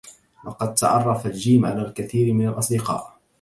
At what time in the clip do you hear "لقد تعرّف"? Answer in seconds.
0.45-1.27